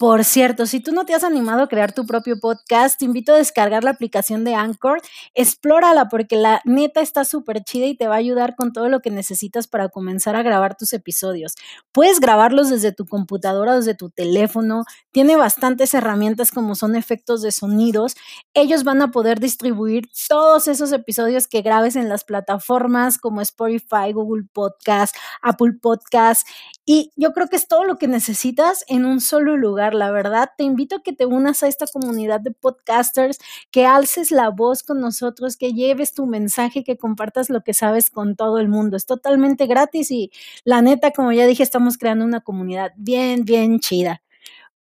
[0.00, 3.34] Por cierto, si tú no te has animado a crear tu propio podcast, te invito
[3.34, 5.02] a descargar la aplicación de Anchor.
[5.34, 9.00] Explórala porque la neta está súper chida y te va a ayudar con todo lo
[9.00, 11.54] que necesitas para comenzar a grabar tus episodios.
[11.92, 14.84] Puedes grabarlos desde tu computadora, desde tu teléfono.
[15.10, 18.16] Tiene bastantes herramientas como son efectos de sonidos.
[18.54, 24.14] Ellos van a poder distribuir todos esos episodios que grabes en las plataformas como Spotify,
[24.14, 26.48] Google Podcast, Apple Podcast.
[26.86, 30.50] Y yo creo que es todo lo que necesitas en un solo lugar la verdad.
[30.56, 33.38] Te invito a que te unas a esta comunidad de podcasters,
[33.70, 38.10] que alces la voz con nosotros, que lleves tu mensaje, que compartas lo que sabes
[38.10, 38.96] con todo el mundo.
[38.96, 40.30] Es totalmente gratis y
[40.64, 44.22] la neta, como ya dije, estamos creando una comunidad bien, bien chida.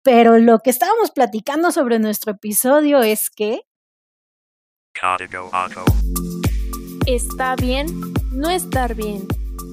[0.02, 3.62] Pero lo que estábamos platicando sobre nuestro episodio es que...
[7.06, 7.86] Está bien
[8.38, 9.26] no estar bien.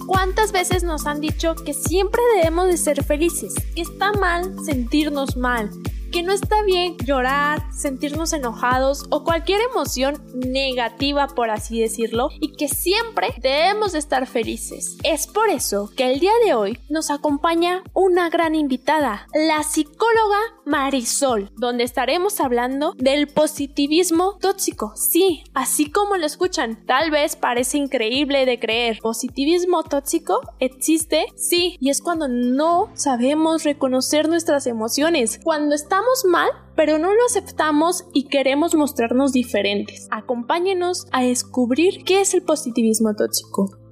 [0.06, 3.56] ¿Cuántas veces nos han dicho que siempre debemos de ser felices?
[3.74, 5.70] Que está mal sentirnos mal,
[6.16, 12.54] que no está bien llorar, sentirnos enojados o cualquier emoción negativa, por así decirlo, y
[12.54, 14.96] que siempre debemos de estar felices.
[15.04, 20.40] Es por eso que el día de hoy nos acompaña una gran invitada, la psicóloga
[20.64, 24.94] Marisol, donde estaremos hablando del positivismo tóxico.
[24.96, 29.00] Sí, así como lo escuchan, tal vez parece increíble de creer.
[29.02, 31.26] ¿Positivismo tóxico existe?
[31.36, 37.26] Sí, y es cuando no sabemos reconocer nuestras emociones, cuando estamos mal, pero no lo
[37.26, 40.08] aceptamos y queremos mostrarnos diferentes.
[40.12, 43.85] Acompáñenos a descubrir qué es el positivismo tóxico.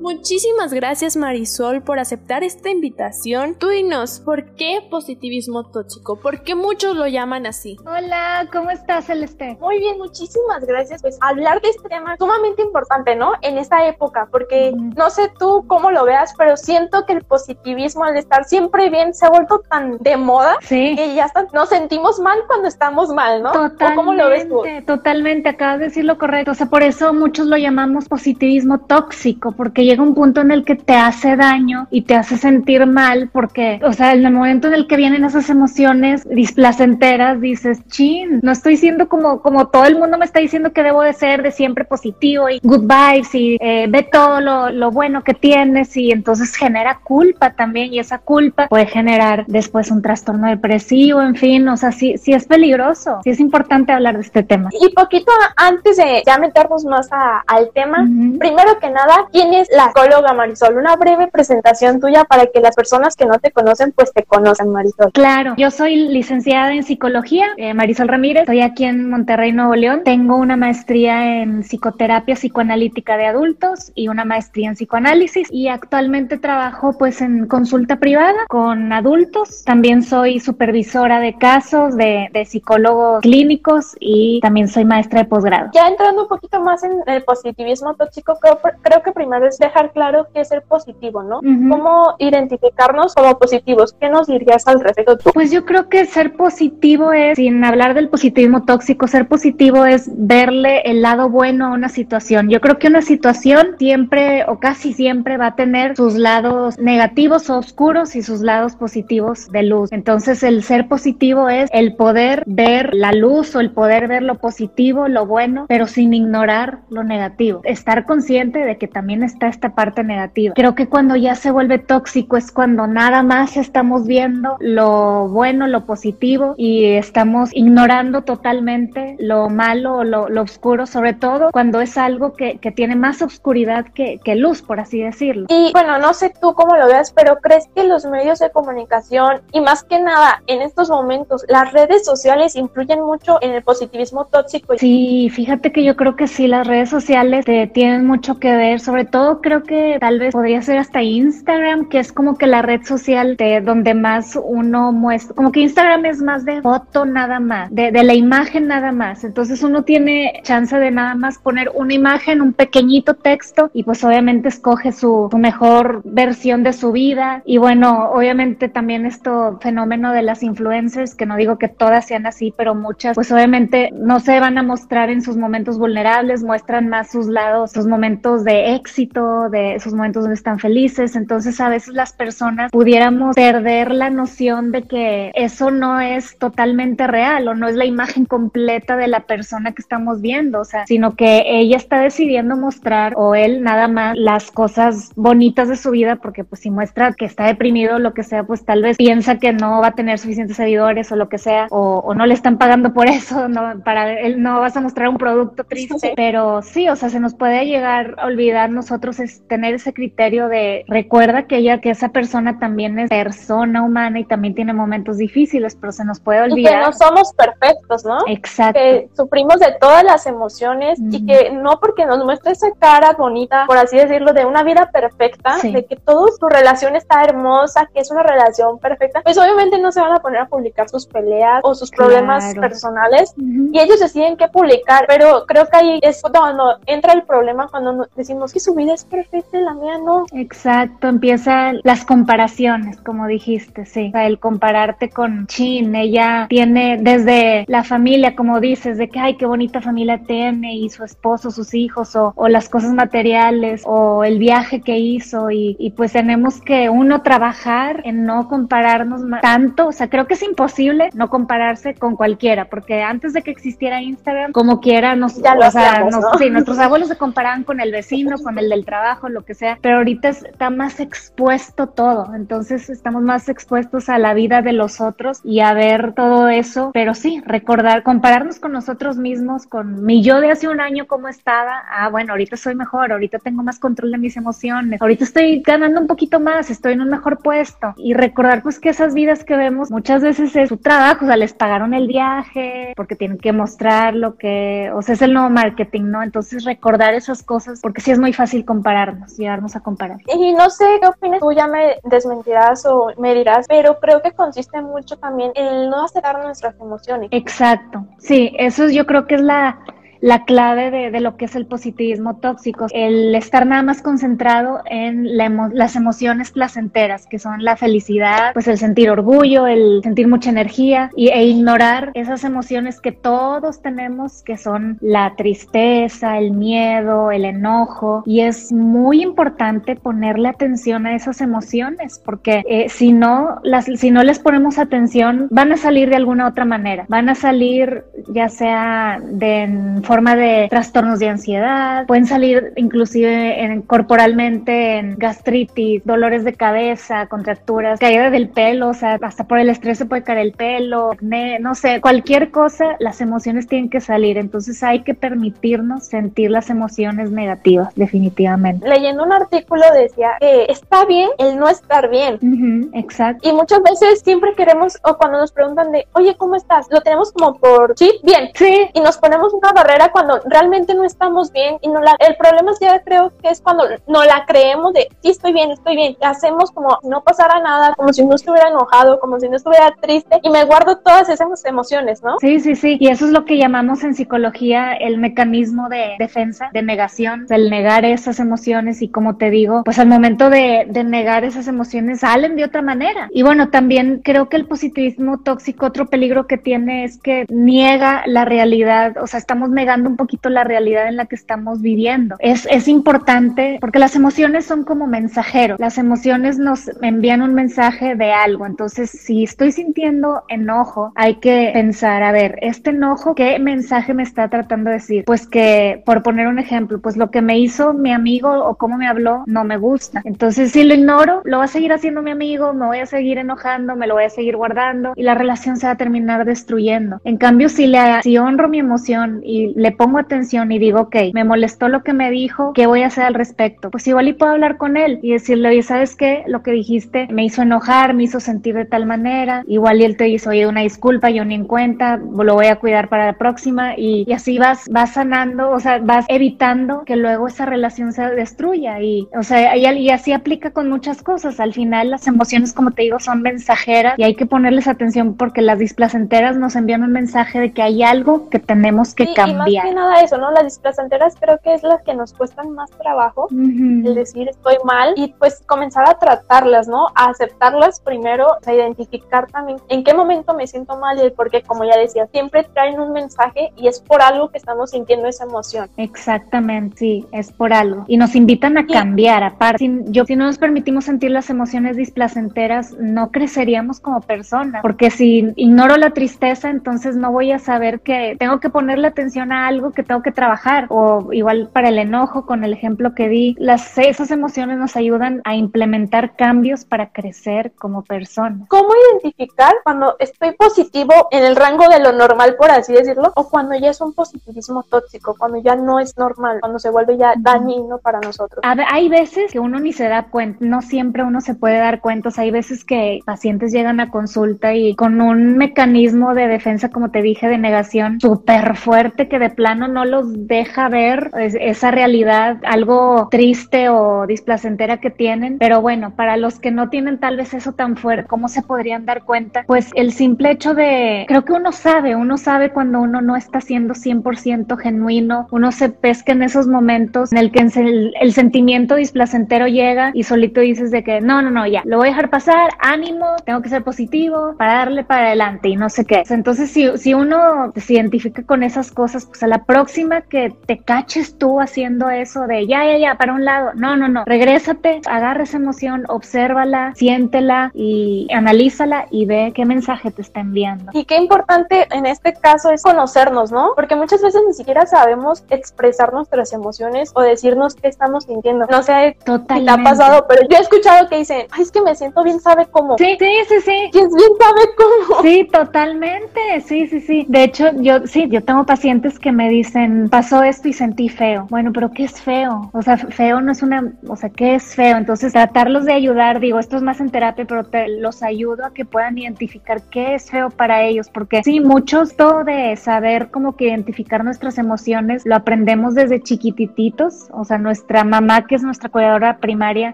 [0.00, 3.54] Muchísimas gracias Marisol por aceptar esta invitación.
[3.54, 6.18] Tú dinos, ¿por qué positivismo tóxico?
[6.18, 7.76] ¿Por qué muchos lo llaman así?
[7.84, 9.58] Hola, ¿cómo estás Celeste?
[9.60, 11.02] Muy bien, muchísimas gracias.
[11.02, 13.32] Pues hablar de este tema es sumamente importante, ¿no?
[13.42, 18.04] En esta época, porque no sé tú cómo lo veas, pero siento que el positivismo
[18.04, 20.96] al estar siempre bien se ha vuelto tan de moda sí.
[20.96, 23.52] que ya hasta nos sentimos mal cuando estamos mal, ¿no?
[23.52, 24.62] Totalmente, cómo lo ves tú?
[24.86, 26.52] Totalmente, acabas de decir lo correcto.
[26.52, 30.64] O sea, por eso muchos lo llamamos positivismo tóxico, porque llega un punto en el
[30.64, 34.68] que te hace daño y te hace sentir mal porque, o sea, en el momento
[34.68, 39.86] en el que vienen esas emociones displacenteras, dices, chin, no estoy siendo como, como todo
[39.86, 43.34] el mundo me está diciendo que debo de ser de siempre positivo y good vibes
[43.34, 47.98] y eh, ve todo lo, lo bueno que tienes y entonces genera culpa también y
[47.98, 52.46] esa culpa puede generar después un trastorno depresivo, en fin, o sea, sí, sí es
[52.46, 54.70] peligroso, sí es importante hablar de este tema.
[54.80, 58.38] Y poquito antes de ya meternos más a, al tema, Ujú.
[58.38, 60.76] primero que nada, ¿quién es la psicóloga Marisol?
[60.76, 64.70] Una breve presentación tuya para que las personas que no te conocen, pues te conozcan,
[64.70, 65.12] Marisol.
[65.12, 70.02] Claro, yo soy licenciada en psicología, eh, Marisol Ramírez, estoy aquí en Monterrey, Nuevo León.
[70.04, 76.38] Tengo una maestría en psicoterapia psicoanalítica de adultos y una maestría en psicoanálisis y actualmente
[76.38, 79.64] trabajo pues en consulta privada con adultos.
[79.64, 85.70] También soy supervisora de casos de, de psicólogos clínicos y también soy maestra de posgrado.
[85.72, 89.92] Ya entrando un poquito más en el positivismo tóxico, creo, creo que primero es dejar
[89.92, 91.38] claro qué es el positivo, ¿no?
[91.38, 91.68] Ujú.
[91.68, 93.94] ¿Cómo identificarnos como positivos?
[94.00, 95.30] ¿Qué nos dirías al respecto tú?
[95.32, 100.10] Pues yo creo que ser positivo es, sin hablar del positivismo tóxico, ser positivo es
[100.12, 102.48] verle el lado bueno a una situación.
[102.48, 107.48] Yo creo que una situación siempre o casi siempre va a tener sus lados negativos
[107.50, 109.92] o oscuros y sus lados positivos de luz.
[109.92, 114.36] Entonces el ser positivo es el poder ver la luz o el poder ver lo
[114.38, 117.60] positivo, lo bueno, pero sin ignorar lo negativo.
[117.64, 120.54] Estar consciente de que también está esta parte negativa.
[120.54, 125.66] Creo que cuando ya se vuelve tóxico es cuando nada más estamos viendo lo bueno,
[125.66, 131.82] lo positivo y estamos ignorando totalmente lo malo o lo, lo, oscuro, sobre todo cuando
[131.82, 135.44] es algo que, que tiene más oscuridad que, que, luz, por así decirlo.
[135.50, 139.42] Y bueno, no sé tú cómo lo veas, pero ¿crees que los medios de comunicación
[139.52, 144.24] y más que nada en estos momentos las redes sociales influyen mucho en el positivismo
[144.24, 144.74] tóxico?
[144.78, 148.80] Sí, fíjate que yo creo que sí, las redes sociales te, tienen mucho que ver,
[148.80, 152.62] sobre todo creo que tal vez podría ser hasta Instagram, que es como que la
[152.62, 157.40] red social de donde más uno muestra, como que Instagram es más de foto nada
[157.40, 161.70] más, de, de la imagen nada más, entonces uno tiene chance de nada más poner
[161.74, 166.92] una imagen, un pequeñito texto y pues obviamente escoge su, su mejor versión de su
[166.92, 167.42] vida.
[167.44, 172.26] Y bueno, obviamente también esto fenómeno de las influencers, que no digo que todas sean
[172.26, 176.88] así, pero muchas, pues obviamente no se van a mostrar en sus momentos vulnerables, muestran
[176.88, 181.68] más sus lados, sus momentos de éxito, de sus momentos donde están felices, entonces a
[181.68, 187.54] veces las personas pudiéramos perder la noción de que eso no es totalmente real o
[187.54, 191.44] no es la imagen completa de la persona que estamos viendo, o sea, sino que
[191.46, 196.44] ella está decidiendo mostrar o él nada más las cosas bonitas de su vida porque
[196.44, 199.52] pues si muestra que está deprimido o lo que sea, pues tal vez piensa que
[199.52, 202.58] no va a tener suficientes seguidores o lo que sea o, o no le están
[202.58, 206.88] pagando por eso, no, para él no vas a mostrar un producto triste, pero sí,
[206.88, 211.44] o sea, se nos puede llegar a olvidar nosotros es tener ese criterio de recuerda
[211.44, 215.92] que ella, que esa persona también es persona humana y también tiene momentos difíciles, pero
[215.92, 216.72] se nos puede olvidar.
[216.72, 218.18] Y que no somos perfectos, ¿no?
[218.26, 218.78] Exacto.
[218.78, 221.14] Que sufrimos de todas las emociones mm.
[221.14, 224.90] y que no porque nos muestre esa cara bonita, por así decirlo, de una vida
[224.92, 225.72] perfecta, sí.
[225.72, 229.92] de que todo su relación está hermosa, que es una relación perfecta, pues obviamente no
[229.92, 232.60] se van a poner a publicar sus peleas o sus problemas claro.
[232.60, 233.70] personales uh -huh.
[233.72, 238.06] y ellos deciden qué publicar, pero creo que ahí es cuando entra el problema cuando
[238.16, 240.26] decimos que su vida es perfecta y la mía no.
[240.32, 246.98] Exacto, empiezan las comparaciones, como dijiste, sí, o sea, el compararte con Chin, ella tiene
[247.00, 251.50] desde la familia, como dices, de que, ay, qué bonita familia tiene y su esposo,
[251.50, 256.12] sus hijos o, o las cosas materiales o el viaje que hizo y, y, pues
[256.12, 261.28] tenemos que uno trabajar en no compararnos tanto, o sea, creo que es imposible no
[261.28, 265.70] compararse con cualquiera, porque antes de que existiera Instagram, como quiera, nos, ya lo o
[265.70, 266.34] sea, nos, ¿no?
[266.38, 269.78] sí, nuestros abuelos se comparaban con el vecino, con el del trabajo, lo que sea,
[269.80, 275.00] pero ahorita está más expuesto todo, entonces estamos más expuestos a la vida de los
[275.00, 280.22] otros y a ver todo eso, pero sí, recordar, compararnos con nosotros mismos, con mi
[280.22, 283.78] yo de hace un año, cómo estaba, ah, bueno, ahorita soy mejor, ahorita tengo más
[283.78, 287.94] control de mis emociones, ahorita estoy ganando un poquito más, estoy en un mejor puesto.
[287.96, 291.36] Y recordar pues que esas vidas que vemos muchas veces es su trabajo, o sea,
[291.36, 295.50] les pagaron el viaje porque tienen que mostrar lo que, o sea, es el nuevo
[295.50, 296.22] marketing, ¿no?
[296.22, 300.18] Entonces recordar esas cosas porque sí es muy fácil compararnos, llevarnos a comparar.
[300.34, 304.32] Y no sé qué opinas, tú ya me desmentirás o me dirás, pero creo que
[304.32, 307.28] consiste mucho también en el no aceptar nuestras emociones.
[307.32, 309.78] Exacto, sí, eso yo creo que es la
[310.20, 315.36] la clave de, lo que es el positivismo tóxico, el estar nada más concentrado en
[315.36, 321.10] las emociones placenteras, que son la felicidad, pues el sentir orgullo, el sentir mucha energía
[321.16, 327.44] y, e ignorar esas emociones que todos tenemos, que son la tristeza, el miedo, el
[327.44, 333.86] enojo, y es muy importante ponerle atención a esas emociones, porque eh, si no las,
[333.86, 338.04] si no les ponemos atención, van a salir de alguna otra manera, van a salir
[338.28, 346.02] ya sea de forma de trastornos de ansiedad, pueden salir inclusive en, corporalmente en gastritis,
[346.04, 350.24] dolores de cabeza, contracturas, caída del pelo, o sea, hasta por el estrés se puede
[350.24, 355.04] caer el pelo, acné, no sé, cualquier cosa, las emociones tienen que salir, entonces hay
[355.04, 358.88] que permitirnos sentir las emociones negativas, definitivamente.
[358.88, 362.34] Leyendo un artículo decía que está bien el no estar bien.
[362.42, 363.48] Uh -huh, exacto.
[363.48, 366.88] Y muchas veces siempre queremos, o cuando nos preguntan de, oye, ¿cómo estás?
[366.90, 368.50] Lo tenemos como por sí, bien.
[368.54, 368.88] Sí.
[368.92, 372.72] Y nos ponemos una barrera cuando realmente no estamos bien y no la, el problema
[372.80, 376.70] ya creo que es cuando no la creemos de sí estoy bien, estoy bien, hacemos
[376.70, 380.50] como no pasara nada, como si no estuviera enojado, como si no estuviera triste y
[380.50, 382.36] me guardo todas esas emociones, ¿no?
[382.40, 386.70] Sí, sí, sí, y eso es lo que llamamos en psicología el mecanismo de defensa,
[386.72, 391.04] de negación, el negar esas emociones y como te digo, pues al momento de, de
[391.04, 393.28] negar esas emociones salen de otra manera.
[393.32, 398.22] Y bueno, también creo que el positivismo tóxico, otro peligro que tiene es que niega
[398.26, 401.82] la realidad, o sea, estamos negando negando un poquito la realidad en la que estamos
[401.82, 402.36] viviendo.
[402.38, 405.80] Es, es importante porque las emociones son como mensajeros.
[405.80, 408.66] Las emociones nos envían un mensaje de algo.
[408.66, 414.22] Entonces, si estoy sintiendo enojo, hay que pensar, a ver, este enojo, ¿qué mensaje me
[414.22, 415.24] está tratando de decir?
[415.24, 418.96] Pues que, por poner un ejemplo, pues lo que me hizo mi amigo o cómo
[418.96, 420.22] me habló no me gusta.
[420.24, 423.38] Entonces, si lo ignoro, lo va a seguir haciendo mi amigo, me voy a seguir
[423.38, 427.20] enojando, me lo voy a seguir guardando y la relación se va a terminar destruyendo.
[427.24, 431.16] En cambio, si le si honro mi emoción y le pongo atención y digo, ok,
[431.32, 433.90] me molestó lo que me dijo, ¿qué voy a hacer al respecto?
[433.90, 436.44] Pues igual y puedo hablar con él y decirle, oye, ¿sabes qué?
[436.46, 439.64] Lo que dijiste me hizo enojar, me hizo sentir de tal manera.
[439.66, 442.76] Igual y él te dice, oye, una disculpa, yo ni en cuenta, lo voy a
[442.76, 447.16] cuidar para la próxima y, y así vas, vas sanando, o sea, vas evitando que
[447.16, 451.58] luego esa relación se destruya y, o sea, y, y así aplica con muchas cosas.
[451.58, 455.62] Al final las emociones, como te digo, son mensajeras y hay que ponerles atención porque
[455.62, 459.69] las displacenteras nos envían un mensaje de que hay algo que tenemos que cambiar.
[459.76, 460.50] Más que nada eso, ¿no?
[460.50, 465.14] Las displacenteras creo que es las que nos cuestan más trabajo, el decir estoy mal
[465.16, 467.08] y pues comenzar a tratarlas, ¿no?
[467.14, 471.50] A aceptarlas primero, a identificar también en qué momento me siento mal y el por
[471.50, 475.26] qué, como ya decía, siempre traen un mensaje y es por algo que estamos sintiendo
[475.28, 475.88] esa emoción.
[475.96, 478.04] Exactamente, sí, es por algo.
[478.08, 479.78] Y nos invitan a cambiar, aparte.
[479.78, 485.10] Si, yo, si no nos permitimos sentir las emociones displacenteras, no creceríamos como personas, porque
[485.10, 489.66] si ignoro la tristeza, entonces no voy a saber que tengo que ponerle atención a
[489.66, 493.56] algo que tengo que trabajar, o igual para el enojo, con el ejemplo que di,
[493.58, 498.68] las, esas emociones nos ayudan a implementar cambios para crecer como personas.
[498.68, 503.48] ¿Cómo identificar cuando estoy positivo en el rango de lo normal, por así decirlo, o
[503.48, 507.34] cuando ya es un positivismo tóxico, cuando ya no es normal, cuando se vuelve ya
[507.38, 508.60] dañino para nosotros?
[508.62, 512.30] hay veces que uno ni se da cuenta, no siempre uno se puede dar cuenta,
[512.36, 517.22] hay veces que pacientes llegan a consulta y con un mecanismo de defensa, como te
[517.22, 523.28] dije, de negación súper fuerte que de plano no los deja ver esa realidad, algo
[523.30, 525.58] triste o displacentera que tienen.
[525.58, 529.04] Pero bueno, para los que no tienen tal vez eso tan fuerte, ¿cómo se podrían
[529.04, 529.64] dar cuenta?
[529.66, 533.60] Pues el simple hecho de, creo que uno sabe, uno sabe cuando uno no está
[533.60, 538.94] siendo 100% genuino, uno se pesca en esos momentos en el que el, el sentimiento
[538.94, 542.30] displacentero llega y solito dices de que no, no, no, ya, lo voy a dejar
[542.30, 546.22] pasar, ánimo, tengo que ser positivo para darle para adelante y no sé qué.
[546.28, 550.78] Entonces, si, si uno se identifica con esas cosas, pues a la próxima que te
[550.78, 555.00] caches tú haciendo eso de ya, ya, ya, para un lado, no, no, no, regrésate,
[555.06, 560.90] agarra esa emoción, obsérvala, siéntela y analízala y ve qué mensaje te está enviando.
[560.92, 563.72] Y qué importante en este caso es conocernos, ¿no?
[563.76, 568.66] Porque muchas veces ni siquiera sabemos expresar nuestras emociones o decirnos qué estamos sintiendo.
[568.70, 569.54] No sé Totalmente.
[569.54, 572.22] si te ha pasado, pero yo he escuchado que dicen, ay, es que me siento
[572.24, 572.98] bien, sabe cómo.
[572.98, 573.88] Sí, sí, sí, sí.
[573.92, 575.22] ¿Quién bien sabe cómo?
[575.22, 577.26] Sí, totalmente, sí, sí, sí.
[577.28, 581.46] De hecho, yo sí, yo tengo pacientes que me dicen, pasó esto y sentí feo.
[581.50, 582.70] Bueno, pero ¿qué es feo?
[582.72, 584.96] O sea, feo no es una, o sea, ¿qué es feo?
[584.96, 588.72] Entonces, tratarlos de ayudar, digo, esto es más en terapia, pero te, los ayudo a
[588.72, 593.56] que puedan identificar qué es feo para ellos, porque sí, muchos todo de saber como
[593.56, 598.88] que identificar nuestras emociones lo aprendemos desde chiquititos, o sea, nuestra mamá, que es nuestra
[598.88, 599.92] cuidadora primaria,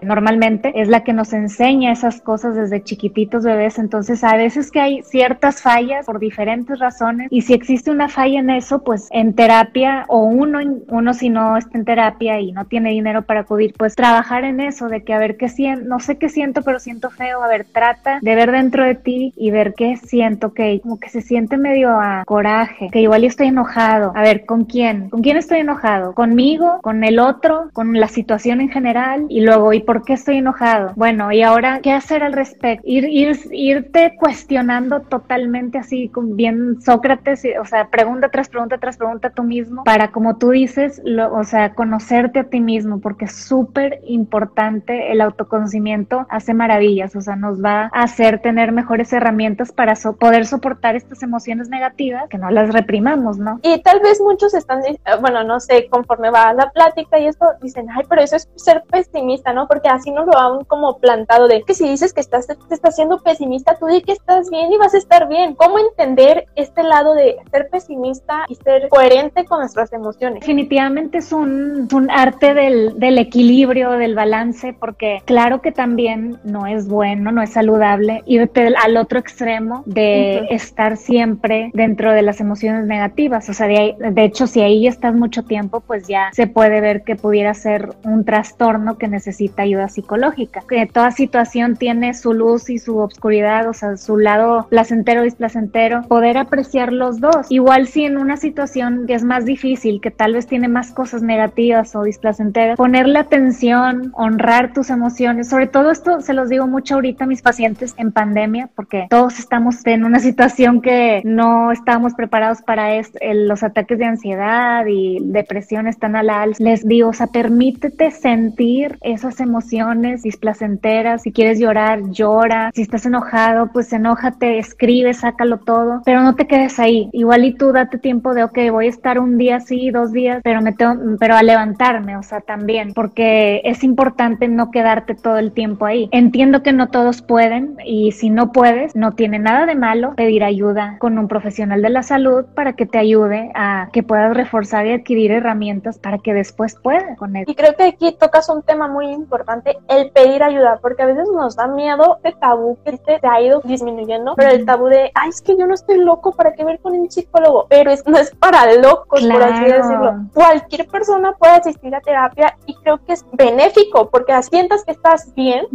[0.01, 4.79] normalmente es la que nos enseña esas cosas desde chiquititos bebés, entonces a veces que
[4.79, 9.33] hay ciertas fallas por diferentes razones y si existe una falla en eso, pues en
[9.33, 10.59] terapia o uno,
[10.89, 14.59] uno si no está en terapia y no tiene dinero para acudir, pues trabajar en
[14.59, 17.47] eso, de que a ver qué siento, no sé qué siento, pero siento feo, a
[17.47, 21.21] ver, trata de ver dentro de ti y ver qué siento, que como que se
[21.21, 25.09] siente medio a coraje, que igual yo estoy enojado, a ver, ¿con quién?
[25.09, 26.13] ¿Con quién estoy enojado?
[26.13, 26.79] ¿Conmigo?
[26.83, 27.69] ¿Con el otro?
[27.73, 29.25] ¿Con la situación en general?
[29.29, 30.93] Y luego, ¿y por qué estoy enojado?
[30.95, 32.83] Bueno, y ahora, ¿qué hacer al respecto?
[32.87, 39.06] Ir, ir, irte cuestionando totalmente así, bien Sócrates, o sea, pregunta tras pregunta tras pregunta
[39.07, 43.35] a tú mismo, para como tú dices, o sea, conocerte a ti mismo, porque es
[43.35, 49.71] súper importante el autoconocimiento, hace maravillas, o sea, nos va a hacer tener mejores herramientas
[49.71, 53.59] para poder soportar estas emociones negativas, que no las reprimamos, ¿no?
[53.63, 57.45] Y tal vez muchos están, eh, bueno, no sé, conforme va la plática y esto,
[57.61, 59.67] dicen, ay, pero eso es ser pesimista, ¿no?
[59.67, 62.95] Porque así nos lo han como plantado de que si dices que estás, te estás
[62.95, 65.55] siendo pesimista, tú di que estás bien y vas a estar bien.
[65.55, 70.41] ¿Cómo entender este lado de ser pesimista y ser coherente con nuestras emociones?
[70.41, 76.65] Definitivamente es un, un arte del, del equilibrio, del balance, porque claro que también no
[76.65, 82.41] es bueno, no es saludable irte al otro extremo de estar siempre dentro de las
[82.41, 83.47] emociones negativas.
[83.49, 87.03] O sea, de, de hecho, si ahí estás mucho tiempo, pues ya se puede ver
[87.03, 90.63] que pudiera ser un trastorno que necesita ayuda psicológica.
[90.67, 96.01] Que toda situación tiene su luz y su obscuridad, o sea, su lado placentero displacentero,
[96.07, 97.47] poder apreciar los dos.
[97.49, 101.21] Igual si en una situación que es más difícil, que tal vez tiene más cosas
[101.21, 106.95] negativas o displacenteras, ponerle atención, honrar tus emociones, sobre todo esto se los digo mucho
[106.95, 112.13] ahorita a mis pacientes en pandemia, porque todos estamos en una situación que no estábamos
[112.13, 116.63] preparados para esto, los ataques de ansiedad y depresión están a la alza.
[116.63, 123.05] Les digo, o sea, permítete sentir esas emociones displacenteras, si quieres llorar, llora, si estás
[123.05, 127.09] enojado, pues enójate, escribe, sácalo todo, pero no te quedes ahí.
[127.13, 130.39] Igual y tú date tiempo de, ok, voy a estar un día así, dos días,
[130.43, 135.39] pero me tengo, pero a levantarme, o sea, también, porque es importante no quedarte todo
[135.39, 136.09] el tiempo ahí.
[136.11, 140.43] Entiendo que no todos pueden y si no puedes, no tiene nada de malo pedir
[140.43, 144.85] ayuda con un profesional de la salud para que te ayude a que puedas reforzar
[144.85, 147.45] y adquirir herramientas para que después puedas con él.
[147.47, 151.27] Y creo que aquí tocas un tema muy importante, el pedir ayuda, porque a veces
[151.33, 155.29] nos da miedo el tabú que se ha ido disminuyendo, pero el tabú de, ay,
[155.29, 157.65] es que yo no estoy loco, ¿para qué ver con un psicólogo?
[157.69, 160.25] Pero es, no es para locos, por así decirlo.
[160.33, 165.33] Cualquier persona puede asistir a terapia y creo que es benéfico, porque sientas que estás
[165.35, 165.65] bien,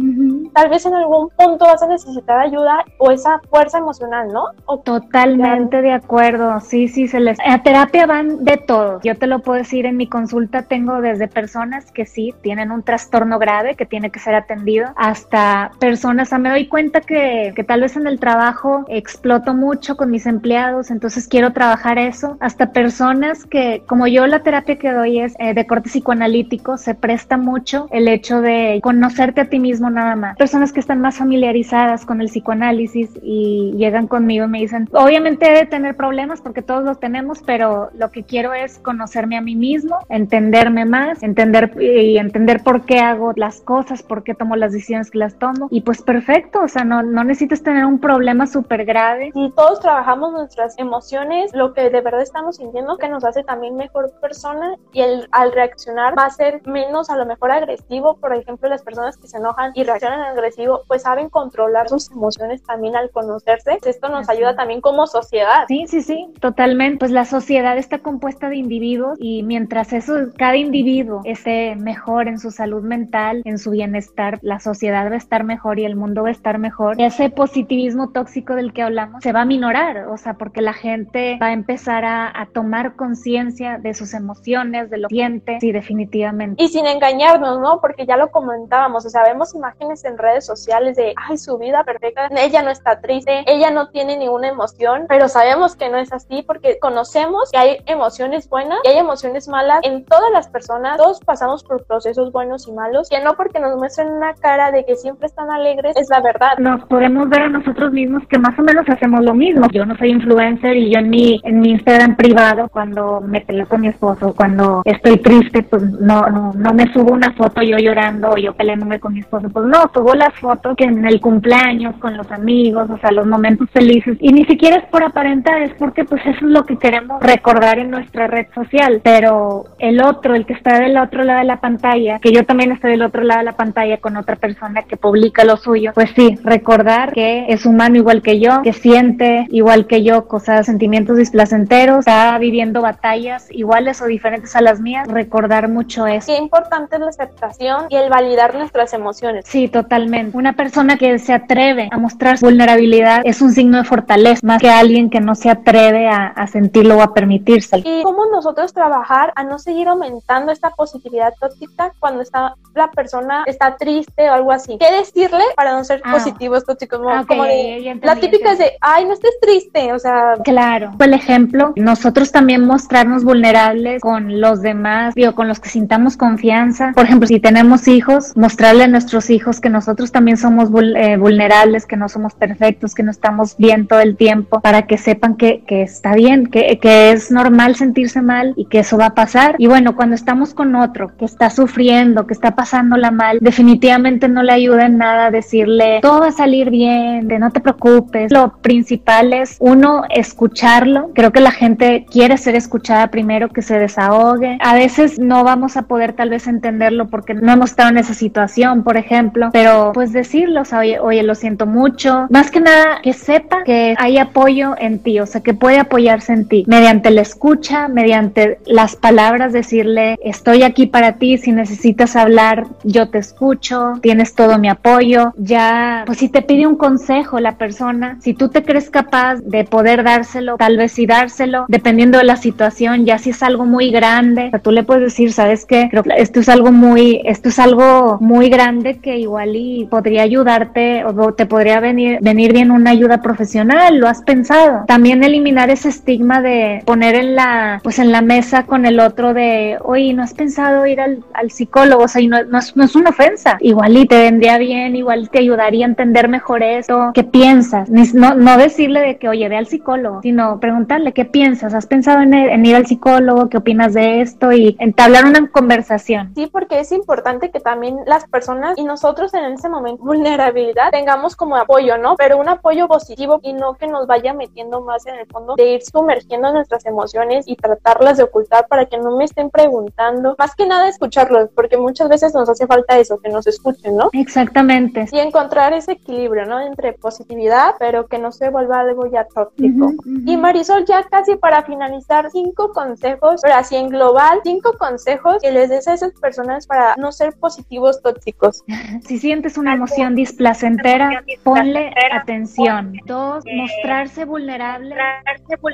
[0.53, 4.45] tal vez en algún punto vas a necesitar ayuda o esa fuerza emocional, ¿no?
[4.65, 7.37] O Totalmente de acuerdo, sí, sí, se les...
[7.45, 8.99] A terapia van de todo.
[9.03, 12.83] Yo te lo puedo decir, en mi consulta tengo desde personas que sí tienen un
[12.83, 17.63] trastorno grave que tiene que ser atendido, hasta personas, o me doy cuenta que, que
[17.63, 22.72] tal vez en el trabajo exploto mucho con mis empleados, entonces quiero trabajar eso, hasta
[22.73, 27.37] personas que, como yo la terapia que doy es eh, de corte psicoanalítico, se presta
[27.37, 30.37] mucho el hecho de conocerte a ti mismo nada más.
[30.37, 35.51] Personas que están más familiarizadas con el psicoanálisis y llegan conmigo y me dicen, obviamente
[35.51, 39.41] he de tener problemas porque todos los tenemos, pero lo que quiero es conocerme a
[39.41, 44.55] mí mismo, entenderme más, entender y entender por qué hago las cosas, por qué tomo
[44.55, 45.67] las decisiones que las tomo.
[45.69, 49.31] Y pues perfecto, o sea, no, no necesitas tener un problema súper grave.
[49.33, 53.75] Si todos trabajamos nuestras emociones, lo que de verdad estamos sintiendo que nos hace también
[53.75, 58.15] mejor persona y el, al reaccionar va a ser menos a lo mejor agresivo.
[58.15, 62.63] Por ejemplo, las personas que se enojan y reaccionan agresivo, pues saben controlar sus emociones
[62.63, 63.79] también al conocerse.
[63.83, 65.65] Esto nos ayuda también como sociedad.
[65.67, 66.99] Sí, sí, sí, totalmente.
[66.99, 72.39] Pues la sociedad está compuesta de individuos y mientras eso, cada individuo esté mejor en
[72.39, 76.23] su salud mental, en su bienestar, la sociedad va a estar mejor y el mundo
[76.23, 76.95] va a estar mejor.
[76.97, 81.37] Ese positivismo tóxico del que hablamos se va a minorar, o sea, porque la gente
[81.41, 85.71] va a empezar a, a tomar conciencia de sus emociones, de lo que siente, sí,
[85.71, 86.63] definitivamente.
[86.63, 87.81] Y sin engañarnos, ¿no?
[87.81, 91.83] Porque ya lo comentábamos, o sea, vemos imágenes en redes sociales de, ay, su vida
[91.83, 96.13] perfecta, ella no está triste, ella no tiene ninguna emoción, pero sabemos que no es
[96.13, 100.97] así porque conocemos que hay emociones buenas y hay emociones malas en todas las personas,
[100.97, 104.85] todos pasamos por procesos buenos y malos, que no porque nos muestren una cara de
[104.85, 106.57] que siempre están alegres es la verdad.
[106.57, 109.67] Nos podemos ver a nosotros mismos que más o menos hacemos lo mismo.
[109.71, 113.67] Yo no soy influencer y yo en mi, en mi Instagram privado, cuando me peleo
[113.67, 117.77] con mi esposo, cuando estoy triste, pues no, no, no me subo una foto yo
[117.77, 121.19] llorando o yo peleándome con mi esposo, pues no, subo las fotos que en el
[121.21, 124.17] cumpleaños, con los amigos, o sea, los momentos felices.
[124.19, 127.79] Y ni siquiera es por aparentar, es porque pues eso es lo que queremos recordar
[127.79, 129.01] en nuestra red social.
[129.03, 132.71] Pero el otro, el que está del otro lado de la pantalla, que yo también
[132.71, 136.11] estoy del otro lado de la pantalla con otra persona que publica lo suyo, pues
[136.15, 141.17] sí, recordar que es humano igual que yo, que siente igual que yo cosas, sentimientos
[141.17, 146.27] displacenteros, está viviendo batallas iguales o diferentes a las mías, recordar mucho eso.
[146.27, 149.45] Qué importante es la aceptación y el validar nuestras emociones.
[149.47, 150.37] Sí, totalmente.
[150.37, 154.61] Una persona que se atreve a mostrar su vulnerabilidad es un signo de fortaleza, más
[154.61, 157.79] que alguien que no se atreve a, a sentirlo o a permitirse.
[157.83, 163.43] Y cómo nosotros trabajar a no seguir aumentando esta positividad tóxica cuando está la persona
[163.45, 164.77] está triste o algo así.
[164.79, 166.11] ¿Qué decirle para no ser Ah.
[166.13, 166.99] positivos tóxicos?
[166.99, 169.99] Como, Ah, ok, como de, entendí, la típica es de, ay, no estés triste, o
[169.99, 170.91] sea, Claro.
[170.99, 176.91] El ejemplo, nosotros también mostrarnos vulnerables con los demás, digo, con los que sintamos confianza.
[176.93, 181.17] Por ejemplo, si tenemos hijos, mostrarle a nuestros hijos que nosotros también somos vul- eh,
[181.17, 185.35] vulnerables, que no somos perfectos, que no estamos bien todo el tiempo, para que sepan
[185.35, 189.15] que, que está bien, que, que es normal sentirse mal y que eso va a
[189.15, 189.55] pasar.
[189.57, 194.43] Y bueno, cuando estamos con otro que está sufriendo, que está pasándola mal, definitivamente no
[194.43, 198.31] le ayuda en nada decirle, todo va a salir bien, de no te preocupes.
[198.31, 201.11] Lo principal es uno escucharlo.
[201.13, 204.59] Creo que la gente quiere ser escuchada primero, que se desahogue.
[204.61, 208.13] A veces no vamos a poder tal vez entenderlo porque no hemos estado en esa
[208.13, 212.27] situación, por ejemplo, pero pues decirlo, o sea, oye, oye, lo siento mucho.
[212.29, 216.33] Más que nada, que sepa que hay apoyo en ti, o sea, que puede apoyarse
[216.33, 222.15] en ti mediante la escucha, mediante las palabras, decirle, estoy aquí para ti, si necesitas
[222.15, 225.33] hablar, yo te escucho, tienes todo mi apoyo.
[225.37, 229.63] Ya, pues si te pide un consejo la persona, si tú te crees capaz de
[229.63, 233.65] poder dárselo, tal vez sí dárselo, dependiendo dependiendo de la situación, ya si es algo
[233.65, 238.17] muy grande, tú le puedes decir, ¿sabes que esto es algo muy, esto es algo
[238.19, 243.21] muy grande que igual y podría ayudarte o te podría venir, venir bien una ayuda
[243.21, 244.85] profesional, ¿lo has pensado?
[244.87, 249.35] También eliminar ese estigma de poner en la, pues en la mesa con el otro
[249.35, 252.05] de, oye, ¿no has pensado ir al, psicólogo?
[252.05, 254.95] O sea, y no, no, es, no es una ofensa, igual y te vendría bien,
[254.95, 257.87] igual te ayudaría a entender mejor esto, ¿qué piensas?
[257.87, 261.82] No, no decirle de que, oye, ve al psicólogo, sino preguntarle, ¿qué piensas?
[261.83, 263.49] ¿Has pensado en, en ir al psicólogo?
[263.49, 264.53] ¿Qué opinas de esto?
[264.53, 266.31] Y entablar una conversación.
[266.33, 271.35] Sí, porque es importante que también las personas y nosotros en ese momento vulnerabilidad tengamos
[271.35, 272.15] como apoyo, ¿no?
[272.15, 275.73] Pero un apoyo positivo y no que nos vaya metiendo más en el fondo de
[275.73, 280.37] ir sumergiendo nuestras emociones y tratarlas de ocultar para que no me estén preguntando.
[280.39, 284.09] Más que nada escucharlos, porque muchas veces nos hace falta eso, que nos escuchen, ¿no?
[284.13, 285.07] Exactamente.
[285.11, 286.61] Y encontrar ese equilibrio, ¿no?
[286.61, 289.91] Entre positividad, pero que no se vuelva algo ya tóxico.
[290.25, 295.51] Y Marisol, ya casi para finalizar, cinco consejos, pero así en global, cinco consejos que
[295.51, 298.63] les des a esas personas para no ser positivos tóxicos.
[299.03, 302.93] Si sientes una emoción displacentera, ponle atención.
[303.05, 304.95] Dos, mostrarse vulnerable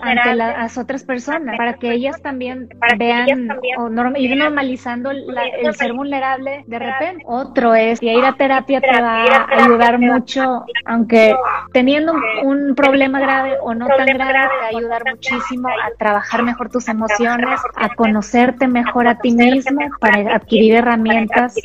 [0.01, 6.63] ante las otras personas para que ellas también vean o ir normalizando el ser vulnerable
[6.67, 7.23] de repente.
[7.27, 11.35] Otro es, y ir a terapia te va a ayudar mucho, aunque
[11.71, 16.43] teniendo un problema grave o no tan grave, te va a ayudar muchísimo a trabajar
[16.43, 21.55] mejor tus emociones, a conocerte mejor a ti mismo para adquirir herramientas.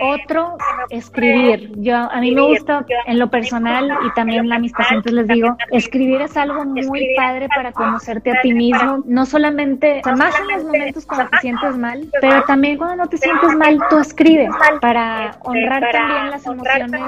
[0.00, 0.56] Otro,
[0.90, 1.72] escribir.
[1.76, 5.56] Yo, a mí me gusta en lo personal y también a mis pacientes les digo,
[5.70, 10.48] escribir es algo muy padre para conocerte a ti mismo, no solamente, o más en
[10.48, 14.50] los momentos cuando te sientes mal, pero también cuando no te sientes mal, tú escribes
[14.80, 17.00] para honrar también las emociones